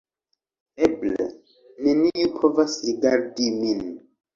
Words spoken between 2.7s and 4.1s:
rigardi min